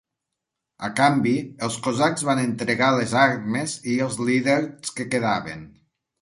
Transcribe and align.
A 0.85 0.87
canvi, 0.99 1.33
els 1.67 1.77
cosacs 1.87 2.25
van 2.29 2.41
entregar 2.45 2.87
les 2.95 3.13
armes 3.25 3.77
i 3.97 3.99
els 4.07 4.19
líders 4.31 4.97
que 4.99 5.07
quedaven. 5.13 5.63